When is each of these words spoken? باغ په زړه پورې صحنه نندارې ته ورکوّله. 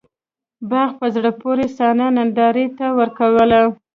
باغ 0.69 0.89
په 0.99 1.07
زړه 1.15 1.31
پورې 1.41 1.65
صحنه 1.77 2.07
نندارې 2.17 2.65
ته 2.77 2.85
ورکوّله. 2.99 3.61